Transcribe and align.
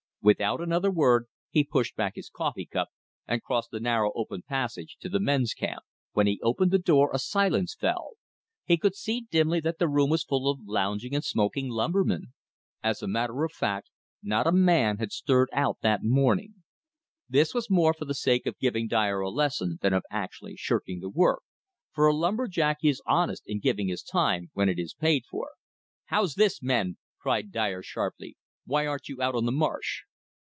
Without 0.23 0.61
another 0.61 0.91
word 0.91 1.25
he 1.49 1.63
pushed 1.63 1.95
back 1.95 2.13
his 2.13 2.29
coffee 2.29 2.67
cup 2.67 2.89
and 3.27 3.41
crossed 3.41 3.71
the 3.71 3.79
narrow 3.79 4.11
open 4.13 4.43
passage 4.43 4.95
to 4.99 5.09
the 5.09 5.19
men's 5.19 5.55
camp 5.55 5.81
When 6.11 6.27
he 6.27 6.39
opened 6.43 6.69
the 6.69 6.77
door 6.77 7.09
a 7.11 7.17
silence 7.17 7.73
fell. 7.73 8.11
He 8.63 8.77
could 8.77 8.93
see 8.95 9.21
dimly 9.31 9.59
that 9.61 9.79
the 9.79 9.87
room 9.89 10.11
was 10.11 10.23
full 10.23 10.47
of 10.51 10.59
lounging 10.63 11.15
and 11.15 11.23
smoking 11.25 11.69
lumbermen. 11.69 12.33
As 12.83 13.01
a 13.01 13.07
matter 13.07 13.43
of 13.43 13.51
fact, 13.51 13.89
not 14.21 14.45
a 14.45 14.51
man 14.51 14.97
had 14.97 15.11
stirred 15.11 15.49
out 15.53 15.79
that 15.81 16.03
morning. 16.03 16.61
This 17.27 17.55
was 17.55 17.71
more 17.71 17.91
for 17.91 18.05
the 18.05 18.13
sake 18.13 18.45
of 18.45 18.59
giving 18.59 18.87
Dyer 18.87 19.21
a 19.21 19.29
lesson 19.31 19.79
than 19.81 19.91
of 19.91 20.03
actually 20.11 20.55
shirking 20.55 20.99
the 20.99 21.09
work, 21.09 21.41
for 21.93 22.05
a 22.05 22.13
lumber 22.13 22.47
jack 22.47 22.77
is 22.83 23.01
honest 23.07 23.41
in 23.47 23.59
giving 23.59 23.87
his 23.87 24.03
time 24.03 24.51
when 24.53 24.69
it 24.69 24.77
is 24.77 24.93
paid 24.93 25.25
for. 25.25 25.53
"How's 26.05 26.35
this, 26.35 26.61
men!" 26.61 26.99
cried 27.17 27.51
Dyer 27.51 27.81
sharply; 27.81 28.37
"why 28.65 28.85
aren't 28.85 29.09
you 29.09 29.19
out 29.19 29.33
on 29.33 29.45
the 29.47 29.51
marsh?" 29.51 30.01